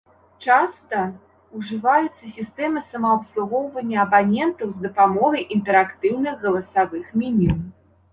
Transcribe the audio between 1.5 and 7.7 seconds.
ўжываюцца сістэмы самаабслугоўвання абанентаў з дапамогай інтэрактыўных галасавых меню.